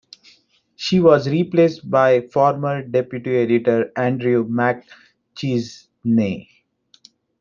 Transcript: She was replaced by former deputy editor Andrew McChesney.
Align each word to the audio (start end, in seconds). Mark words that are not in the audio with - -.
She 0.75 0.99
was 0.99 1.29
replaced 1.29 1.87
by 1.87 2.21
former 2.21 2.81
deputy 2.81 3.37
editor 3.37 3.91
Andrew 3.95 4.47
McChesney. 4.49 6.47